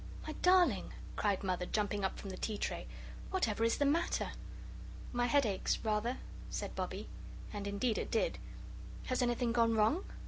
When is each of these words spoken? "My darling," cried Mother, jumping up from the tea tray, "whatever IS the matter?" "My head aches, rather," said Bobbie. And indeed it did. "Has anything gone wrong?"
"My 0.25 0.33
darling," 0.41 0.93
cried 1.15 1.43
Mother, 1.43 1.67
jumping 1.67 2.03
up 2.03 2.17
from 2.17 2.31
the 2.31 2.37
tea 2.37 2.57
tray, 2.57 2.87
"whatever 3.29 3.63
IS 3.63 3.77
the 3.77 3.85
matter?" 3.85 4.31
"My 5.13 5.27
head 5.27 5.45
aches, 5.45 5.77
rather," 5.83 6.17
said 6.49 6.73
Bobbie. 6.73 7.07
And 7.53 7.67
indeed 7.67 7.99
it 7.99 8.09
did. 8.09 8.39
"Has 9.05 9.21
anything 9.21 9.51
gone 9.51 9.75
wrong?" 9.75 10.03